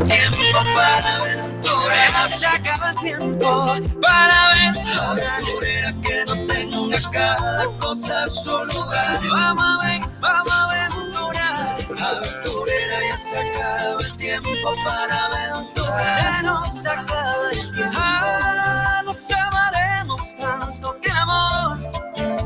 [0.00, 2.28] tiempo para aventurar.
[2.28, 5.94] Se acaba el tiempo para aventurar.
[6.02, 9.20] que no tenga cada cosa su lugar.
[9.30, 11.76] Vamos a ver, vamos a aventurar.
[11.98, 16.40] Aventurera ya se acaba el tiempo para aventurar.
[16.40, 17.98] Se nos acaba el tiempo.
[17.98, 21.78] Ah, nos amaremos tanto que amor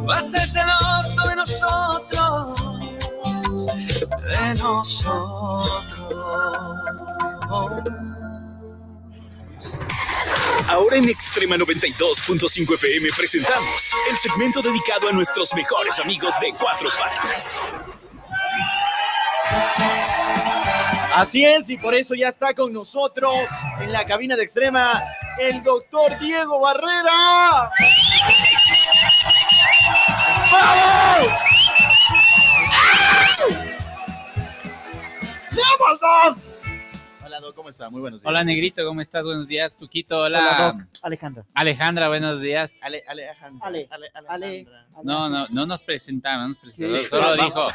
[0.09, 2.61] va a ser celoso de nosotros.
[4.29, 5.81] De nosotros.
[10.69, 16.89] Ahora en Extrema 92.5 FM presentamos el segmento dedicado a nuestros mejores amigos de Cuatro
[16.97, 17.61] Patas.
[21.13, 23.35] Así es, y por eso ya está con nosotros
[23.81, 25.03] en la cabina de Extrema
[25.41, 27.73] el doctor Diego Barrera.
[30.53, 31.33] ¡Vamos!
[36.01, 36.50] ¡Vamos,
[37.71, 37.89] está?
[37.91, 38.29] Muy buenos días.
[38.29, 39.25] Hola, Negrito, ¿cómo estás?
[39.25, 40.19] Buenos días, Tuquito.
[40.19, 40.83] Hola, Hola, Doc.
[41.03, 41.45] Alejandra.
[41.55, 42.71] Alejandra, buenos días.
[42.83, 43.67] Ale, Alejandra.
[43.67, 44.29] Ale, Ale, Ale.
[44.29, 44.87] Alejandra.
[45.03, 47.03] No, no, no nos presentaron, no nos presentaron.
[47.03, 47.67] Sí, solo dijo,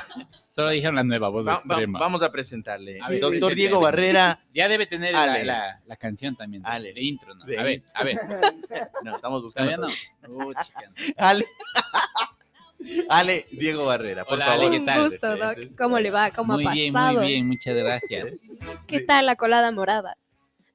[0.49, 1.99] solo dijeron la nueva voz Va- va- extrema.
[1.99, 2.99] vamos a presentarle.
[3.01, 3.79] A ver, doctor presente, Diego.
[3.81, 4.39] Barrera.
[4.53, 6.93] Ya debe tener la, la- la canción también, de, Ale.
[6.93, 7.43] de intro, ¿no?
[7.45, 8.17] De a ver, a ver.
[9.03, 9.71] No, estamos buscando.
[9.75, 10.27] Todavía no.
[10.45, 10.91] Uh, chica.
[11.17, 11.45] Ale.
[13.09, 14.61] Ale Diego Barrera, por Hola, favor.
[14.66, 15.03] Ale, ¿qué Un tal?
[15.03, 15.58] gusto, Doc.
[15.78, 16.31] ¿Cómo le va?
[16.31, 17.19] ¿Cómo Muy ha bien, pasado?
[17.22, 18.28] muy bien, muchas gracias.
[18.88, 20.17] ¿Qué tal la colada morada?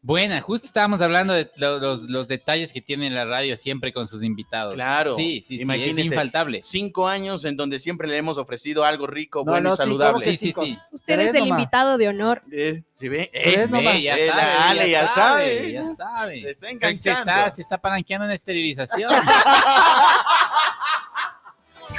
[0.02, 4.06] Buena, justo estábamos hablando de lo- los, los detalles que tiene la radio siempre con
[4.08, 4.74] sus invitados.
[4.74, 5.14] Claro.
[5.14, 6.60] Sí, sí, sí, Imagínese, es infaltable.
[6.62, 9.76] Cinco años en donde siempre le hemos ofrecido algo rico, No, bueno no, y sí,
[9.76, 10.24] saludable.
[10.24, 10.78] ¿cómo Sí, sí, sí.
[10.92, 11.58] Usted es el nomás.
[11.60, 12.40] invitado de honor.
[12.50, 13.30] Eh, ¿Sí ve?
[13.34, 13.92] Eh, nomás.
[13.92, 15.72] Ve, ya Eh, la sabe, Ale ya sabe.
[15.72, 16.40] Ya sabe.
[16.40, 17.20] Se está Se enganchando.
[17.30, 19.10] está, se está palanqueando en esterilización.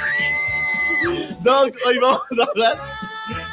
[1.42, 2.78] Doc, hoy vamos a hablar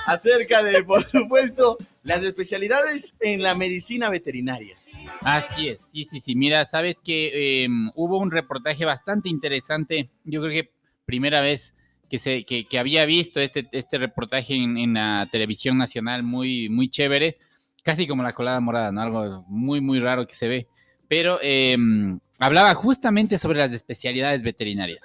[0.05, 4.77] acerca de, por supuesto, las especialidades en la medicina veterinaria.
[5.21, 6.35] Así es, sí, sí, sí.
[6.35, 10.09] Mira, sabes que em, hubo un reportaje bastante interesante.
[10.23, 10.71] Yo creo que
[11.05, 11.75] primera vez
[12.09, 16.89] que, se, que, había visto este, este reportaje en, en la televisión nacional, muy, muy
[16.89, 17.37] chévere,
[17.83, 19.01] casi como la colada morada, ¿no?
[19.01, 20.67] Algo muy, muy raro que se ve.
[21.07, 25.03] Pero em, hablaba justamente sobre las especialidades veterinarias.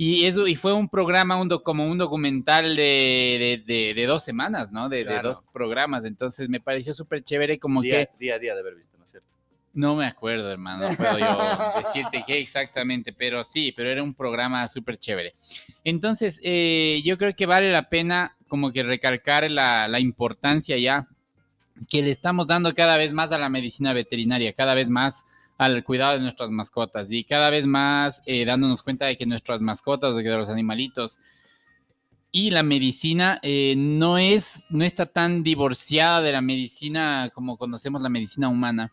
[0.00, 4.06] Y eso, y fue un programa, un do- como un documental de, de, de- de
[4.06, 4.88] dos semanas, ¿no?
[4.88, 5.30] De, Claro.
[5.30, 6.04] dos programas.
[6.04, 7.88] Entonces me pareció súper chévere como que...
[7.88, 9.26] Día, día a día de haber visto, ¿no es cierto?
[9.74, 10.88] No me acuerdo, hermano.
[10.88, 15.34] No puedo yo decirte qué exactamente, pero sí, pero era un programa súper chévere.
[15.82, 21.08] Entonces, eh, yo creo que vale la pena como que recalcar la, la importancia ya
[21.88, 25.24] que le estamos dando cada vez más a la medicina veterinaria, cada vez más
[25.58, 29.60] al cuidado de nuestras mascotas y cada vez más eh, dándonos cuenta de que nuestras
[29.60, 31.18] mascotas, de que los animalitos
[32.30, 38.02] y la medicina eh, no es no está tan divorciada de la medicina como conocemos
[38.02, 38.92] la medicina humana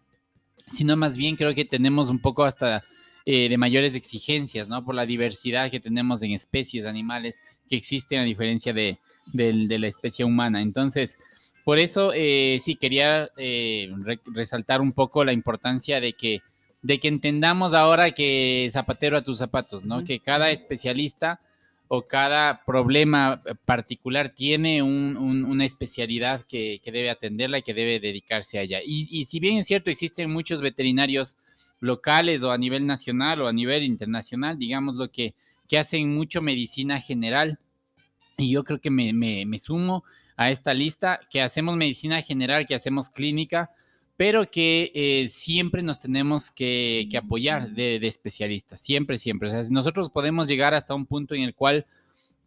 [0.67, 2.83] sino más bien creo que tenemos un poco hasta
[3.27, 4.85] eh, de mayores exigencias, ¿no?
[4.85, 8.99] Por la diversidad que tenemos en especies animales que existen a diferencia de,
[9.33, 10.61] del- de la especie humana.
[10.61, 11.17] Entonces,
[11.63, 16.41] por eso eh, sí quería eh, re- resaltar un poco la importancia de que,
[16.85, 20.03] de que entendamos ahora que zapatero a tus zapatos, ¿no?
[20.06, 21.40] Que cada especialista
[21.88, 27.74] o cada problema particular tiene un- un- una especialidad que, que debe atenderla y que
[27.74, 28.81] debe dedicarse a ella.
[28.85, 31.38] Y, y si bien es cierto, existen muchos veterinarios
[31.79, 35.34] locales o a nivel nacional o a nivel internacional, digamos lo que,
[35.68, 37.57] que hacen mucho medicina general.
[38.38, 40.03] Y yo creo que me, me- me sumo
[40.38, 43.72] a esta lista, que hacemos medicina general, que hacemos clínica,
[44.17, 49.49] pero que eh, siempre nos tenemos que, que apoyar de, especialistas, siempre, siempre.
[49.49, 51.85] O sea, nosotros podemos llegar hasta un punto en el cual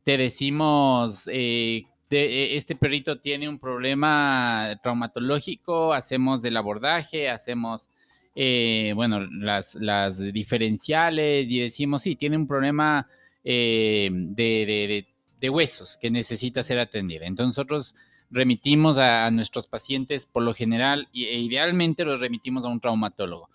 [0.04, 7.90] te decimos, eh, te- este perrito tiene un problema traumatológico, hacemos el abordaje, hacemos,
[8.34, 13.06] eh, bueno, las, las diferenciales y decimos, sí, tiene un problema
[13.44, 15.06] de-
[15.40, 17.26] de huesos que necesita ser atendida.
[17.26, 17.94] Entonces nosotros
[18.30, 23.48] remitimos a, nuestros pacientes por lo general e idealmente los remitimos a un traumatólogo.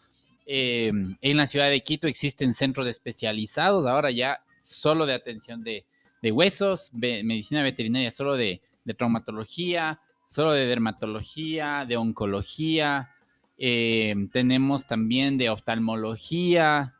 [0.45, 0.91] Eh,
[1.21, 5.85] en la ciudad de Quito existen centros especializados ahora ya solo de atención de,
[6.31, 13.09] huesos, medicina veterinaria solo de, de traumatología, solo de dermatología, de oncología.
[13.57, 16.95] eh, tenemos también de oftalmología,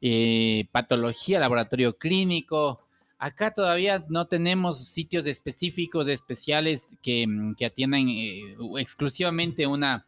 [0.00, 2.83] eh, patología, laboratorio clínico.
[3.24, 10.06] Acá todavía no tenemos sitios específicos, especiales que, mm, atiendan eh, exclusivamente una,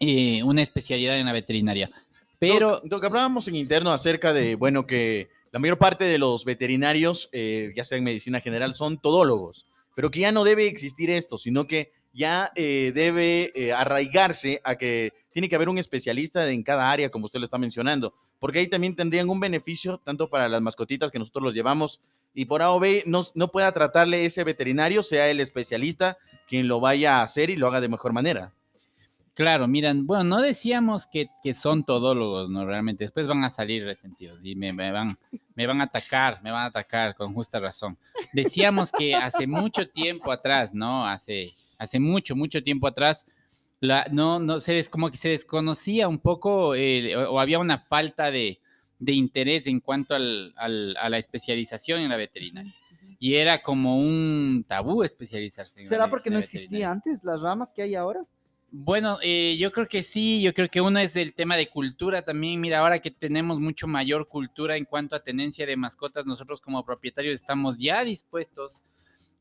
[0.00, 1.90] eh, una especialidad en la veterinaria.
[2.38, 7.28] Pero Doc, hablábamos en interno acerca de, bueno, que la mayor parte de los veterinarios,
[7.32, 11.36] eh, ya sea en medicina general, son todólogos, pero que ya no debe existir esto,
[11.36, 16.64] sino que ya eh, debe eh, arraigarse a que tiene que haber un especialista en
[16.64, 20.48] cada área, como usted lo está mencionando, porque ahí también tendrían un beneficio tanto para
[20.48, 22.02] las mascotitas que nosotros los llevamos
[22.34, 22.70] y por A
[23.06, 26.18] no, no pueda tratarle ese veterinario, sea el especialista
[26.48, 28.52] quien lo vaya a hacer y lo haga de mejor manera.
[29.34, 32.66] Claro, miran, bueno, no decíamos que, que son todólogos, ¿no?
[32.66, 35.16] Realmente, después van a salir resentidos y me, me van,
[35.54, 37.96] me van a atacar, me van a atacar con justa razón.
[38.32, 41.06] Decíamos que hace mucho tiempo atrás, ¿no?
[41.06, 43.24] Hace, hace mucho, mucho tiempo atrás,
[43.80, 47.58] la, no, no, se des, como que se desconocía un poco eh, o, o había
[47.60, 48.60] una falta de,
[48.98, 52.74] de interés en cuanto al, al- a la especialización en la veterinaria.
[53.20, 57.82] Y era como un tabú especializarse en ¿Será porque no existía antes las ramas que
[57.82, 58.24] hay ahora?
[58.70, 62.22] Bueno, eh, yo creo que sí, yo creo que uno es el tema de cultura
[62.22, 62.60] también.
[62.60, 66.84] Mira, ahora que tenemos mucho mayor cultura en cuanto a tenencia de mascotas, nosotros como
[66.84, 68.82] propietarios estamos ya dispuestos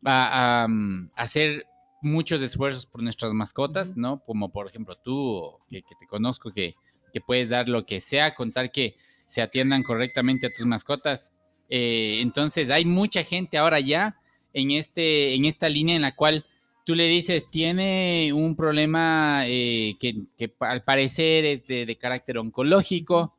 [0.05, 1.65] a, a, mm, hacer
[2.01, 4.19] muchos esfuerzos por nuestras mascotas, ¿no?
[4.25, 6.75] Como por ejemplo tú, que, que te conozco, que,
[7.11, 8.95] que puedes dar lo que sea, contar que
[9.25, 11.31] se atiendan correctamente a tus mascotas.
[11.69, 14.15] Eh, entonces, hay mucha gente ahora ya
[14.53, 16.45] en, este, en esta línea en la cual
[16.85, 22.37] tú le dices, tiene un problema eh, que, que al parecer es de, de carácter
[22.37, 23.35] oncológico,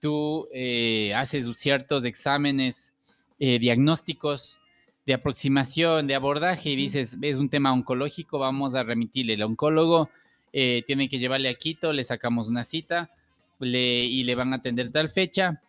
[0.00, 2.94] tú eh, haces ciertos exámenes
[3.40, 4.60] eh, diagnósticos
[5.06, 9.34] de aproximación, de abordaje y dices, es un tema oncológico, vamos a remitirle.
[9.34, 10.10] El oncólogo
[10.52, 13.10] eh, tiene que llevarle a Quito, le sacamos una cita
[13.60, 15.62] le- y le van a atender tal fecha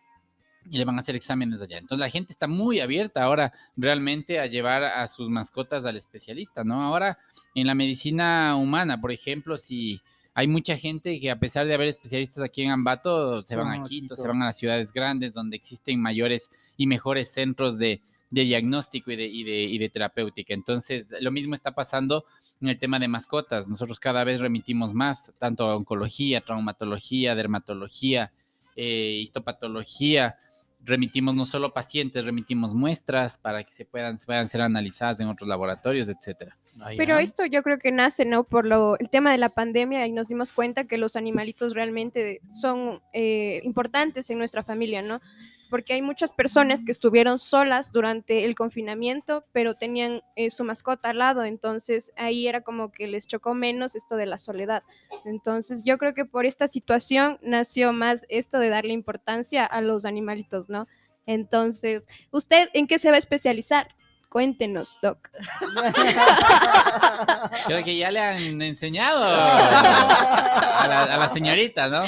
[0.70, 1.78] y le van a hacer exámenes allá.
[1.78, 6.64] Entonces la gente está muy abierta ahora realmente a llevar a sus mascotas al especialista,
[6.64, 6.82] ¿no?
[6.82, 7.18] Ahora
[7.54, 10.00] en la medicina humana, por ejemplo, si
[10.34, 13.72] hay mucha gente que a pesar de haber especialistas aquí en Ambato, se van a
[13.74, 14.16] a Quito, Quito.
[14.16, 18.00] se van a las ciudades grandes donde existen mayores y mejores centros de,
[18.30, 20.54] de diagnóstico y de, y, de, y de terapéutica.
[20.54, 22.24] Entonces, lo mismo está pasando
[22.60, 23.68] en el tema de mascotas.
[23.68, 28.32] Nosotros cada vez remitimos más, tanto a oncología, traumatología, dermatología,
[28.76, 30.36] eh, histopatología.
[30.84, 35.48] Remitimos no solo pacientes, remitimos muestras para que se puedan, puedan ser analizadas en otros
[35.48, 36.56] laboratorios, etcétera.
[36.96, 38.44] Pero esto yo creo que nace, ¿no?
[38.44, 42.40] Por lo, el tema de la pandemia y nos dimos cuenta que los animalitos realmente
[42.52, 45.20] son eh, importantes en nuestra familia, ¿no?
[45.68, 51.10] Porque hay muchas personas que estuvieron solas durante el confinamiento, pero tenían eh, su mascota
[51.10, 54.82] al lado, entonces ahí era como que les chocó menos esto de la soledad.
[55.24, 60.04] Entonces yo creo que por esta situación nació más esto de darle importancia a los
[60.04, 60.86] animalitos, ¿no?
[61.26, 63.94] Entonces, ¿usted en qué se va a especializar?
[64.30, 65.30] Cuéntenos, Doc.
[67.66, 72.04] Creo que ya le han enseñado a la, a la señorita, ¿no?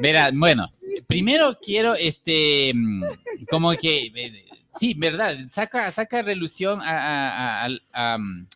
[0.00, 0.68] Verá, bueno,
[1.06, 3.02] primero quiero, este, mm,
[3.50, 4.44] como que, eh,
[4.78, 8.46] sí, verdad, saca, saca relución a, a- a- al- a, mm,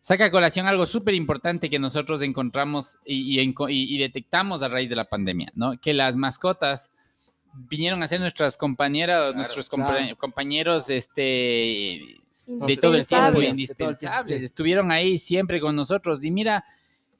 [0.00, 4.68] saca a colación algo súper importante que nosotros encontramos y, y y- y detectamos a
[4.68, 5.78] raíz de la pandemia, ¿no?
[5.80, 6.90] Que las mascotas
[7.68, 10.16] vinieron a ser nuestras compañeras, nuestros compa- claro.
[10.16, 13.40] compañeros, este, de todo el tiempo, Indispensables.
[13.40, 13.44] De todo el tiempo.
[13.48, 14.42] indispensables.
[14.42, 16.22] Estuvieron ahí siempre con nosotros.
[16.22, 16.64] Y mira,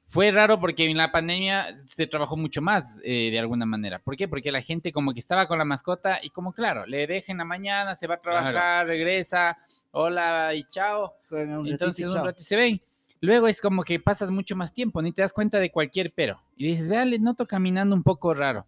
[0.09, 3.99] fue raro porque en la pandemia se trabajó mucho más eh, de alguna manera.
[3.99, 4.27] ¿Por qué?
[4.27, 7.39] Porque la gente como que estaba con la mascota y como claro, le deja en
[7.39, 9.57] la mañana, se va a trabajar, regresa,
[9.91, 11.13] hola y chao.
[11.31, 12.81] Un y Entonces un rato se ven.
[13.19, 16.41] Luego es como que pasas mucho más tiempo, ni te das cuenta de cualquier pero.
[16.55, 18.67] Y dices, vea, le noto caminando un poco raro.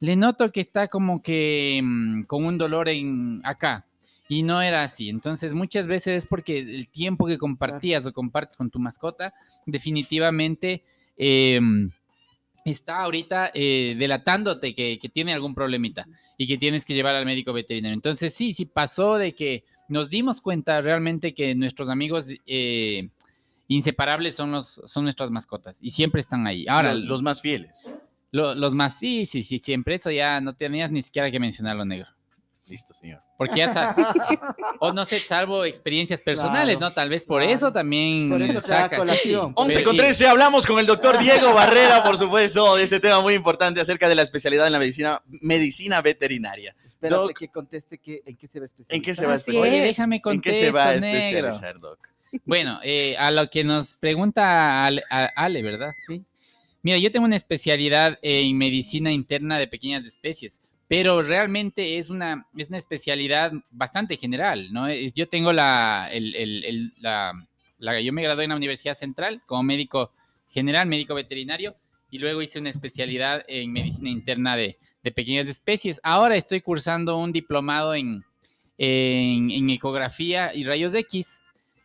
[0.00, 3.87] Le noto que está como que mm, con un dolor en acá.
[4.28, 5.08] Y no era así.
[5.08, 9.32] Entonces muchas veces es porque el tiempo que compartías o compartes con tu mascota
[9.64, 10.84] definitivamente
[11.16, 11.58] eh,
[12.64, 16.06] está ahorita eh, delatándote que, que tiene algún problemita
[16.36, 17.94] y que tienes que llevar al médico veterinario.
[17.94, 23.08] Entonces sí, sí pasó de que nos dimos cuenta realmente que nuestros amigos eh,
[23.68, 26.66] inseparables son, los, son nuestras mascotas y siempre están ahí.
[26.68, 27.94] Ahora, los, los más fieles.
[28.30, 29.94] lo- los más, sí, sí, sí, siempre.
[29.94, 32.08] Eso ya no tenías ni siquiera que mencionarlo, negro.
[32.68, 33.22] Listo, señor.
[33.38, 33.96] Porque ya sa-
[34.80, 36.94] o no sé, salvo experiencias personales, Claro, ¿no?
[36.94, 37.54] Tal vez por claro.
[37.56, 39.52] eso también Por eso sí, colación.
[39.56, 43.00] 11 pero- con y- 13, hablamos con el doctor Diego Barrera, por supuesto, de este
[43.00, 46.76] tema muy importante acerca de la especialidad en la medicina, medicina veterinaria.
[46.88, 47.38] Espérate Doc.
[47.38, 48.96] que conteste que, en qué se va a especializar.
[48.96, 49.72] ¿En qué se va a especializar?
[49.78, 51.18] Oye, déjame ¿En contesto, qué se va a negro.
[51.48, 51.98] especializar, Doc?
[52.44, 55.92] Bueno, eh, a lo que nos pregunta Ale, a- Ale, ¿verdad?
[56.06, 56.22] Sí.
[56.82, 62.46] Mira, yo tengo una especialidad en medicina interna de pequeñas especies, pero realmente es una,
[62.56, 64.90] es una especialidad bastante general, ¿no?
[64.90, 67.32] Yo tengo la, el- el- el- la,
[67.78, 70.12] la- yo me gradué en la Universidad Central como médico
[70.48, 71.76] general, médico veterinario,
[72.10, 76.00] y luego hice una especialidad en medicina interna de, de pequeñas especies.
[76.02, 78.24] Ahora estoy cursando un diplomado en,
[78.78, 81.38] en, en ecografía y rayos X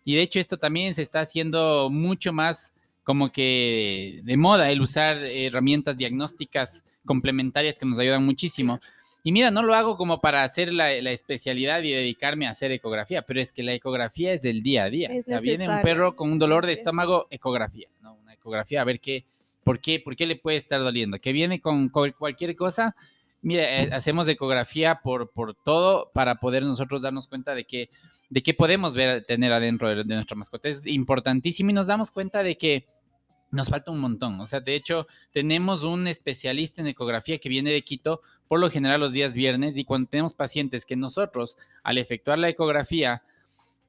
[0.06, 4.82] Y de hecho esto también se está haciendo mucho más como que de moda el
[4.82, 8.80] usar herramientas diagnósticas complementarias que nos ayudan muchísimo.
[9.26, 12.72] Y mira, no lo hago como para hacer la, la especialidad y dedicarme a hacer
[12.74, 15.10] ecografía, pero es que la ecografía es del día a día.
[15.10, 18.16] Es o sea, viene un perro con un dolor de estómago, ecografía, ¿no?
[18.16, 19.24] Una ecografía, a ver qué,
[19.64, 21.20] por qué, por qué le puede estar doliendo.
[21.20, 22.98] Que viene con, con cualquier cosa,
[23.42, 27.90] mira, eh, hacemos ecografía por, por todo para poder nosotros darnos cuenta de que,
[28.30, 30.68] de qué podemos ver, tener adentro de, de nuestra mascota.
[30.68, 32.88] Es importantísimo y nos damos cuenta de que
[33.52, 34.40] nos falta un montón.
[34.42, 38.22] O sea, de hecho, tenemos un especialista en ecografía que viene de Quito
[38.54, 42.50] por lo general los días viernes y cuando tenemos pacientes que nosotros, al efectuar la
[42.50, 43.24] ecografía,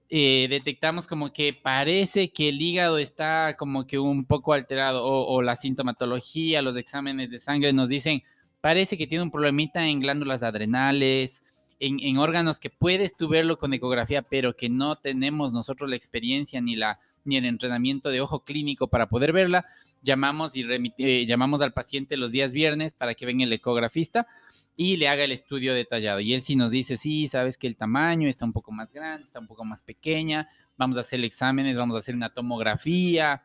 [0.09, 5.43] eh, detectamos como que parece que el hígado está como que un poco alterado o,
[5.43, 8.23] la sintomatología, los exámenes de sangre nos dicen,
[8.63, 11.43] parece que tiene un problemita en glándulas adrenales,
[11.79, 15.97] en, en órganos que puedes tú verlo con ecografía, pero que no tenemos nosotros la
[15.97, 19.67] experiencia ni, la, ni el entrenamiento de ojo clínico para poder verla.
[20.05, 20.65] Llamamos, y
[20.99, 24.29] eh, llamamos al paciente los días viernes para que venga el ecografista
[24.77, 26.21] y le haga el estudio detallado.
[26.21, 29.25] Y él sí nos dice, sí, sabes que el tamaño está un poco más grande,
[29.25, 33.43] está un poco más pequeña, vamos a hacer exámenes, vamos a hacer una tomografía,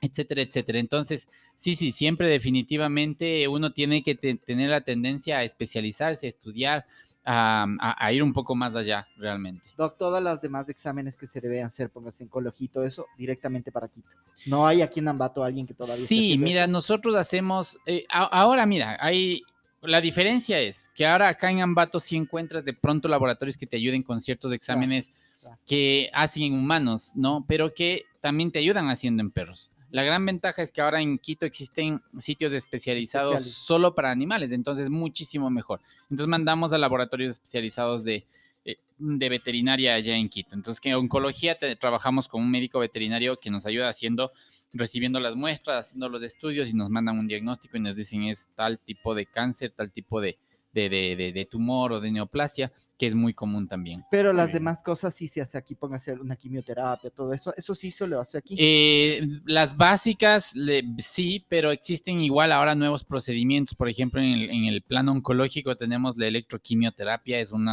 [0.00, 0.78] etcétera, etcétera.
[0.78, 6.30] Entonces, sí, sí, siempre definitivamente uno tiene que te- tener la tendencia a especializarse, a
[6.30, 6.86] estudiar,
[7.24, 9.62] a, a- a ir un poco más allá realmente.
[9.76, 13.88] Doc, todas las demás exámenes que se deben hacer, póngase en todo eso, directamente para
[13.88, 14.08] Quito.
[14.46, 16.70] No hay aquí en Ambato alguien que todavía Sí, mira, eso?
[16.72, 19.42] nosotros hacemos, eh, a- ahora mira, hay,
[19.82, 23.76] la diferencia es que ahora acá en Ambato sí encuentras de pronto laboratorios que te
[23.76, 25.10] ayuden con ciertos exámenes
[25.40, 25.58] claro.
[25.66, 27.44] que hacen en humanos, ¿no?
[27.46, 29.70] Pero que también te ayudan haciendo en perros.
[29.90, 33.64] La gran ventaja es que ahora en Quito existen sitios especializados Especiales.
[33.66, 35.80] solo para animales, entonces muchísimo mejor.
[36.10, 38.24] Entonces mandamos a laboratorios especializados de,
[38.64, 40.54] eh, de veterinaria allá en Quito.
[40.54, 44.32] Entonces que en oncología te- trabajamos con un médico veterinario que nos ayuda haciendo
[44.72, 48.48] recibiendo las muestras, haciendo los estudios y nos mandan un diagnóstico y nos dicen es
[48.54, 50.38] tal tipo de cáncer, tal tipo de-
[50.72, 50.88] de-
[51.34, 52.70] de tumor o de neoplasia,
[53.00, 54.04] que es muy común también.
[54.10, 57.90] Pero las demás cosas sí se hace aquí, póngase una quimioterapia, todo eso, eso sí
[57.90, 58.56] se lo hace aquí.
[58.58, 63.74] Eh, las básicas, le- sí, pero existen igual ahora nuevos procedimientos.
[63.74, 67.70] Por ejemplo, en el, en el plano oncológico tenemos la electroquimioterapia, es un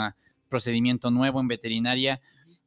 [0.48, 2.22] procedimiento nuevo en veterinaria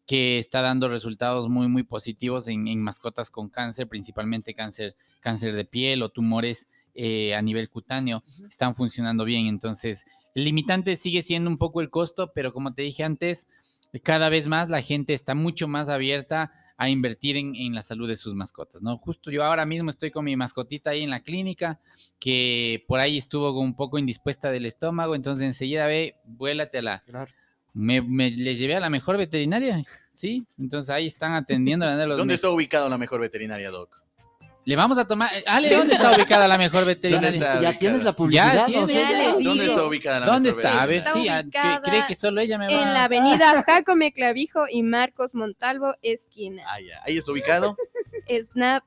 [0.06, 5.54] que está dando resultados muy, muy positivos en, en mascotas con cáncer, principalmente cáncer, cáncer
[5.54, 8.22] de piel o tumores eh, a nivel cutáneo.
[8.46, 9.46] Están funcionando bien.
[9.46, 13.46] Entonces, el limitante sigue siendo un poco el costo, pero como te dije antes,
[14.02, 18.08] cada vez más la gente está mucho más abierta a invertir en, en la salud
[18.08, 18.96] de sus mascotas, ¿no?
[18.96, 21.78] Justo yo ahora mismo estoy con mi mascotita ahí en la clínica,
[22.18, 26.98] que por ahí estuvo un poco indispuesta del estómago, entonces enseguida ve, vuélate a la...
[27.00, 27.30] Claro.
[27.74, 29.84] Me, me- le llevé a la mejor veterinaria,
[30.14, 30.46] ¿sí?
[30.58, 31.84] Entonces ahí están atendiendo.
[31.86, 34.02] a los ¿Dónde está ubicada la mejor veterinaria, Doc?
[34.70, 35.28] Le vamos a tomar...
[35.48, 37.30] Ale, ¿dónde está ubicada la mejor veterinaria?
[37.30, 37.60] está?
[37.60, 38.68] ya tienes la publicidad.
[38.68, 40.80] ¿Dónde digo, está ubicada la ¿Dónde mejor está?
[40.80, 41.26] A ver, Está sí,
[41.82, 46.62] ¿cree que solo ella me va En la avenida Jacome Clavijo y Marcos Montalvo, esquina.
[46.68, 47.02] Ah, ya.
[47.04, 47.76] Ahí está ubicado.
[48.28, 48.84] Snap,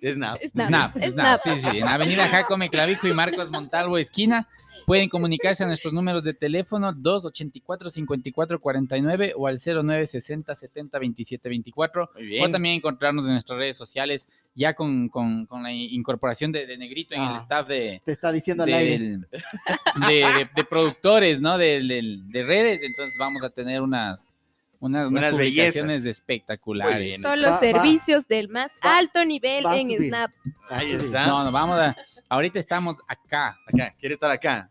[0.00, 0.96] snap, Snap, snap.
[1.02, 4.46] Snap, sí, sí, en la avenida Jacome Clavijo y Marcos Montalvo, esquina.
[4.88, 12.08] Pueden comunicarse a nuestros números de teléfono 284-5449 o al 0960-70-2724.
[12.14, 16.66] Muy O también encontrarnos en nuestras redes sociales ya con, con- con la incorporación de,
[16.66, 17.38] de Negrito en el Ah.
[17.42, 18.98] staff de, Te está diciendo al aire.
[20.08, 21.56] de, de- de productores, ¿no?
[21.58, 22.80] De, de- de redes.
[22.82, 24.32] Entonces vamos a tener unas,
[24.80, 26.18] unas, unas Unas publicaciones bellezas.
[26.18, 27.20] espectaculares.
[27.20, 30.00] Son los va- servicios del más va- alto nivel en.
[30.00, 30.30] Snap.
[30.70, 31.26] Ahí Ah, está.
[31.26, 31.94] No, no, vamos a.
[32.30, 33.56] Ahorita estamos acá.
[33.66, 33.94] Acá.
[33.98, 34.70] ¿Quiere estar acá?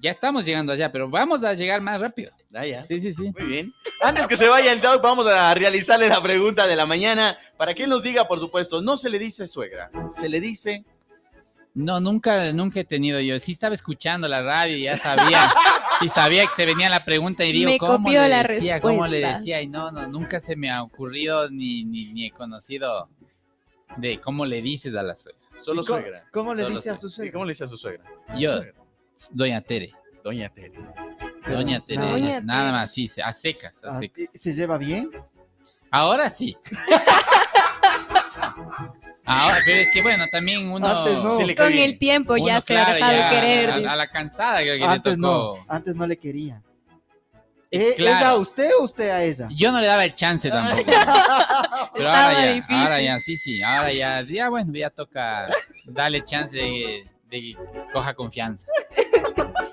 [0.00, 2.32] Ya estamos llegando allá, pero vamos a llegar más rápido.
[2.54, 2.84] Ah, ya.
[2.84, 3.32] Sí, sí, sí.
[3.38, 3.72] Muy bien.
[4.02, 7.74] Antes que se vaya el Doc, vamos a realizarle la pregunta de la mañana para
[7.74, 10.84] que él nos diga, por supuesto, no se le dice suegra, se le dice
[11.74, 13.38] No, nunca, nunca he tenido yo.
[13.38, 15.52] Sí estaba escuchando la radio y ya sabía.
[16.00, 18.80] y sabía que se venía la pregunta y digo, Me ¿cómo copió le la decía?
[18.80, 19.60] ¿Cómo le decía?
[19.62, 23.08] Y no, no, nunca se me ha ocurrido ni, ni, ni he conocido
[23.98, 25.40] de cómo le dices a la suegra.
[25.58, 26.24] solo ¿Y cómo- suegra.
[26.32, 27.32] ¿Cómo le dice a su ¿Y suegra?
[27.32, 28.04] cómo le dice a su suegra?
[28.38, 28.74] Yo, Suegra.
[29.30, 29.92] Doña Tere.
[30.22, 30.72] Doña Tere.
[31.48, 32.00] Doña Tere.
[32.02, 32.72] Doña Nada Tere.
[32.72, 34.28] más, sí, a secas, a secas.
[34.34, 35.10] ¿Se lleva bien?
[35.90, 36.56] Ahora sí.
[39.28, 40.86] Ahora, pero es que bueno, también uno.
[40.86, 41.34] Antes no.
[41.36, 43.70] Sí le cae Con el tiempo ya se ha dejado ya querer.
[43.70, 45.56] A, la cansada creo que Antes le tocó.
[45.58, 46.62] no, antes no le quería.
[47.72, 48.16] Eh, claro.
[48.18, 49.48] ¿Ella a usted o usted a ella?
[49.50, 50.84] Yo no le daba el chance tampoco.
[51.94, 52.76] Pero ahora ya, difícil.
[52.76, 55.48] ahora ya, sí, sí, ahora ya, ya bueno, ya toca
[55.86, 57.56] darle chance de, de que
[57.92, 58.64] coja confianza.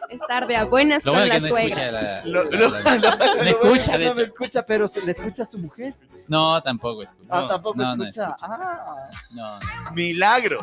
[0.10, 2.20] Estar de a buenas Lo con bueno la es que no suegra.
[2.20, 4.32] escucha Me escucha, de no me hecho.
[4.32, 5.96] escucha, pero le escucha a su mujer.
[6.28, 7.28] No, tampoco escucha.
[7.32, 8.28] Ah, No, tampoco no, no escucha.
[8.30, 8.46] escucha.
[8.48, 8.96] Ah,
[9.32, 9.60] No,
[9.94, 10.60] Milagro.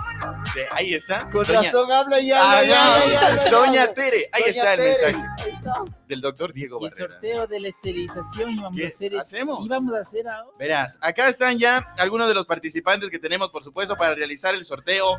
[0.54, 1.22] De- ahí está.
[1.24, 3.86] con Doña- razón habla y Ah, habla, y habla, y habla, y Doña.
[3.92, 5.84] Tere, ahí Doña está el Tere, mensaje ahí está.
[6.06, 7.12] del doctor Diego Y el Barrera.
[7.12, 9.14] sorteo de la esterilización íbamos ¿Qué a hacer.
[9.14, 9.64] es- hacemos?
[9.66, 10.56] Íbamos a hacer ahora.
[10.58, 14.64] Verás, acá están ya algunos de los participantes que tenemos, por supuesto, para realizar el
[14.64, 15.18] sorteo.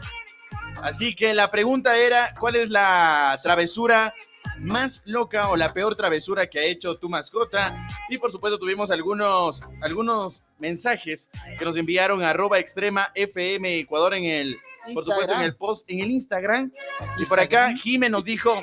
[0.84, 4.14] Así que la pregunta era, ¿cuál es la travesura
[4.58, 7.88] más loca o la peor travesura que ha hecho tu mascota?
[8.10, 14.16] Y por supuesto tuvimos algunos, algunos mensajes que nos enviaron a arroba extrema FM Ecuador
[14.16, 14.58] en el,
[14.94, 16.72] por supuesto, en el post, en el Instagram.
[17.18, 18.62] Y por acá, Jime nos dijo,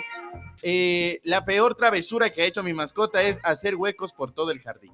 [0.63, 4.61] eh, la peor travesura que ha hecho mi mascota es hacer huecos por todo el
[4.61, 4.93] jardín.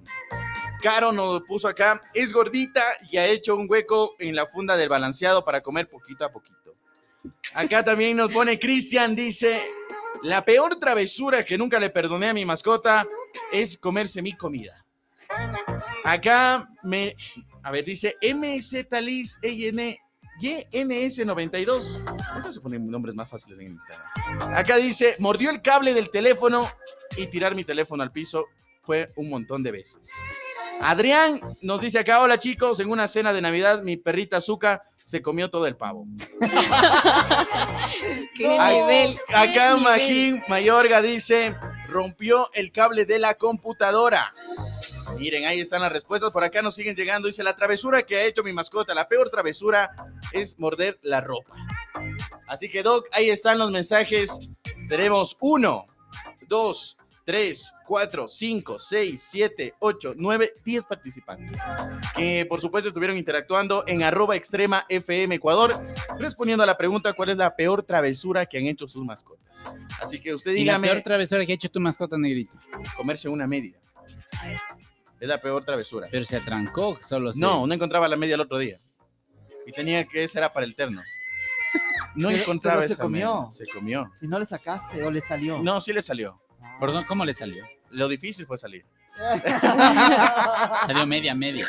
[0.82, 4.90] Caro nos puso acá, es gordita y ha hecho un hueco en la funda del
[4.90, 6.63] balanceado para comer poquito a poquito.
[7.54, 9.60] Acá también nos pone Cristian, dice,
[10.22, 13.06] la peor travesura que nunca le perdoné a mi mascota
[13.52, 14.84] es comerse mi comida.
[16.04, 17.16] Acá me,
[17.62, 19.96] a ver, dice MZ Liz EN
[20.40, 22.04] YNS92.
[22.04, 24.06] ¿Cuándo se ponen nombres más fáciles en Instagram?
[24.54, 26.68] Acá dice, mordió el cable del teléfono
[27.16, 28.46] y tirar mi teléfono al piso
[28.82, 30.10] fue un montón de veces.
[30.80, 35.22] Adrián nos dice acá, hola chicos, en una cena de Navidad mi perrita Zuka se
[35.22, 36.06] comió todo el pavo.
[38.34, 39.16] Qué nivel.
[39.28, 39.82] qué Acá nivel.
[39.84, 41.54] Magín Mayorga dice,
[41.88, 44.32] rompió el cable de la computadora.
[45.18, 46.30] Miren, ahí están las respuestas.
[46.30, 47.28] Por acá nos siguen llegando.
[47.28, 49.90] Dice, la travesura que ha hecho mi mascota, la peor travesura
[50.32, 51.54] es morder la ropa.
[52.48, 54.52] Así que, Doc, ahí están los mensajes.
[54.88, 55.84] Tenemos uno,
[56.48, 61.60] dos, tres, cuatro, cinco, seis, siete, ocho, nueve, diez participantes.
[62.16, 65.74] Que, por supuesto, estuvieron interactuando en arroba extrema FM Ecuador,
[66.18, 69.64] respondiendo a la pregunta, ¿cuál es la peor travesura que han hecho sus mascotas?
[70.02, 72.56] Así que usted Y la dígame, peor travesura que ha hecho tu mascota, negrito.
[72.96, 73.78] comerse una media.
[75.20, 76.06] Es la peor travesura.
[76.10, 78.78] Pero se atrancó, solo se- No, no encontraba la media el otro día.
[79.66, 81.02] Y tenía que esa era para el terno.
[82.16, 83.34] No encontraba pero se esa comió.
[83.40, 83.50] media.
[83.52, 84.10] Se comió.
[84.20, 85.58] Si no le sacaste o le salió.
[85.58, 86.40] No, sí le salió.
[86.80, 87.64] Perdón, ¿cómo le salió?
[87.90, 88.84] Lo difícil fue salir.
[90.86, 91.66] Salió media, media.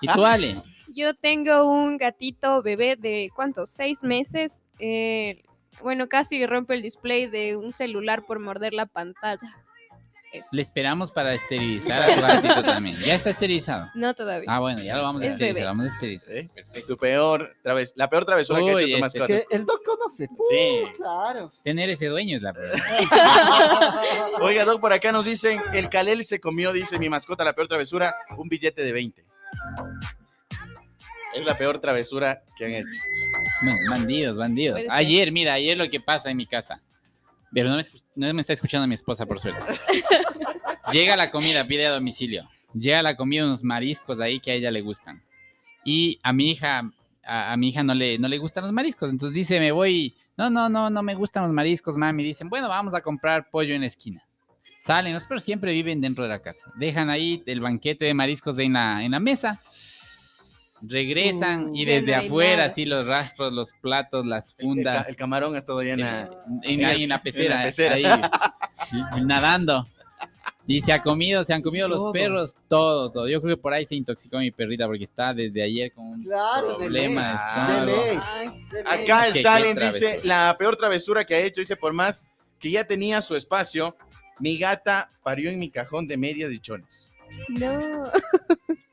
[0.00, 0.56] ¿Y tú, Ale?
[0.94, 3.70] Yo tengo un gatito bebé de ¿cuántos?
[3.70, 4.60] Seis meses.
[4.78, 5.42] Eh,
[5.82, 9.63] bueno, casi rompe el display de un celular por morder la pantalla.
[10.34, 10.48] Eso.
[10.50, 12.96] Le esperamos para esterilizar a tu gatito también.
[12.98, 13.88] Ya está esterilizado.
[13.94, 14.46] No todavía.
[14.50, 15.54] Ah, bueno, ya lo vamos a Es esterilizar.
[15.54, 15.66] bebé.
[15.66, 16.34] Vamos a esterilizar.
[16.36, 16.48] ¿Eh?
[16.86, 19.26] Tu peor traves la peor travesura que ha hecho tu este- mascota.
[19.28, 20.28] Que el doc conoce.
[20.50, 20.82] Sí.
[20.82, 21.52] Uh, claro.
[21.62, 22.70] Tener ese dueño es la peor.
[24.42, 27.68] Oiga, Doc, por acá nos dicen, el Calel se comió, dice mi mascota, la peor
[27.68, 29.24] travesura, un billete de 20.
[31.34, 32.88] Es la peor travesura que han hecho.
[33.90, 34.80] Bandidos, bandidos.
[34.90, 36.82] Ayer, mira, ayer lo que pasa en mi casa.
[37.54, 37.84] Pero no me,
[38.16, 39.60] no me está escuchando mi esposa, por suerte.
[40.92, 42.48] Llega la comida, pide a domicilio.
[42.74, 45.22] Llega la comida, unos mariscos ahí que a ella le gustan.
[45.84, 46.90] Y a mi hija,
[47.24, 49.10] a, a mi hija no le, no le gustan los mariscos.
[49.10, 50.16] Entonces dice, me voy.
[50.36, 52.24] No, no, no, no me gustan los mariscos, mami.
[52.24, 54.26] Dicen, bueno, vamos a comprar pollo en la esquina.
[54.80, 56.70] Salen, los perros siempre viven dentro de la casa.
[56.76, 59.60] Dejan ahí el banquete de mariscos en la, en la mesa.
[60.88, 62.68] Regresan Uh, y desde afuera, nada.
[62.70, 65.08] así los rastros, los platos, las El, el fundas.
[65.08, 66.28] el camarón ha estado llena.
[66.62, 67.94] En, En ahí el- en la pecera, en la pecera.
[67.94, 69.86] ahí, nadando.
[70.66, 72.12] Y se ha comido, se han comido los Todo.
[72.12, 73.28] perros, todo, todo.
[73.28, 76.24] Yo creo que por ahí se intoxicó mi perrita porque está desde ayer con un
[76.24, 77.94] Claro, problema de ley.
[77.96, 78.18] De ley.
[78.32, 79.04] Ay, de ley.
[79.04, 82.24] Acá Qué- Stalin qué dice, la peor travesura que ha hecho, dice, por más
[82.58, 83.94] que ya tenía su espacio,
[84.38, 87.12] mi gata parió en mi cajón de medias y chones.
[87.50, 88.04] no.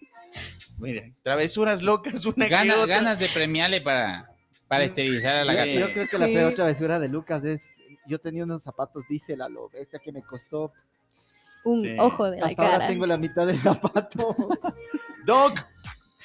[0.81, 2.95] Miren, travesuras locas, una que Ganas, otra.
[2.95, 4.29] ganas de premiarle para,
[4.67, 5.71] para esterilizar a la gata.
[5.71, 7.75] Yo creo que la peor travesura de Lucas es.
[8.07, 10.71] Yo tenía unos zapatos diésel a lo bestia que me costó.
[11.63, 11.95] Un Sí.
[11.99, 12.87] ojo de la Hasta ahora cara.
[12.87, 14.35] tengo la mitad del zapato.
[15.25, 15.59] Doc,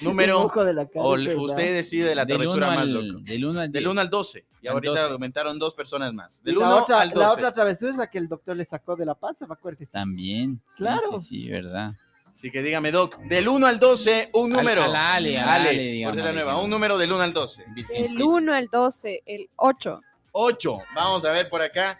[0.00, 1.04] Un número, ojo de la cara.
[1.04, 3.30] o le- usted decide la del 1 travesura más al, loca.
[3.30, 3.90] del uno al Del 10.
[3.92, 4.44] 1 al 12.
[4.62, 5.12] Y Al ahorita 12.
[5.12, 6.42] aumentaron dos personas más.
[6.42, 7.20] Del la 1 otra, al 12.
[7.20, 9.84] la otra travesura es la que el doctor le sacó de la panza, me acuerdo.
[9.92, 10.60] También.
[10.66, 11.18] Sí, Claro.
[11.18, 11.92] Sí, sí, verdad.
[12.36, 14.84] Así que dígame, Doc, del 1 al 12, un Al- número.
[14.84, 17.22] a la Ale, a la Ale, Ale, por digamos, la nueva, un número del 1
[17.22, 17.62] al 12.
[17.64, 18.24] Del Virgencita.
[18.24, 20.00] 1 al 12, el 8.
[20.32, 20.78] 8.
[20.94, 21.98] Vamos a ver por acá.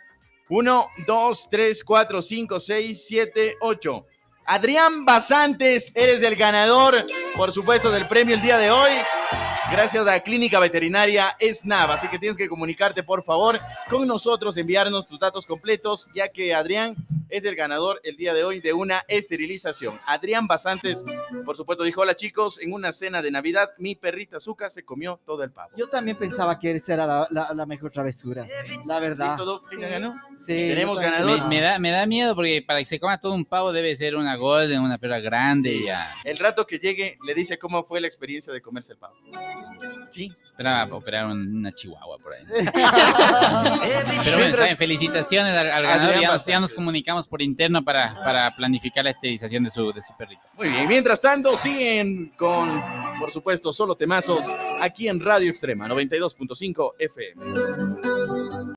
[0.48, 4.06] 1, 2, 3, 4, 5, 6, 7, 8.
[4.48, 7.04] Adrián Basantes, eres el ganador,
[7.36, 8.92] por supuesto, del premio el día de hoy.
[9.70, 11.90] Gracias a Clínica Veterinaria SNAV.
[11.90, 13.58] Así que tienes que comunicarte, por favor,
[13.90, 16.94] con nosotros, enviarnos tus datos completos, ya que Adrián
[17.28, 19.98] es el ganador el día de hoy de una esterilización.
[20.06, 21.04] Adrián Basantes,
[21.44, 25.20] por supuesto, dijo: Hola chicos, en una cena de Navidad, mi perrita Zuka se comió
[25.26, 25.70] todo el pavo.
[25.76, 28.46] Yo también pensaba que esa era la, la- la mejor travesura,
[28.86, 29.26] la verdad.
[29.30, 29.68] ¿Listo, Doc?
[29.68, 30.14] ¿Quién ganó?
[30.38, 31.40] Sí, Tenemos ganador.
[31.42, 33.96] Me, me da, me da miedo porque para que se coma todo un pavo debe
[33.96, 35.84] ser una golden, una perra grande Sí.
[35.84, 36.08] ya.
[36.22, 39.15] El rato que llegue, le dice cómo fue la experiencia de comerse el pavo.
[40.10, 40.32] Sí.
[40.44, 42.42] Esperaba operar un- una chihuahua por ahí.
[44.24, 46.14] Pero bueno, felicitaciones al, al ganador.
[46.14, 46.60] Ya nos, ya Basantes.
[46.60, 50.40] nos comunicamos por interno para, para planificar la esterilización de su, de su perrito.
[50.56, 52.82] Muy bien, mientras tanto, siguen con,
[53.18, 54.46] por supuesto, solo temazos
[54.80, 58.15] aquí en Radio Extrema 92.5 FM.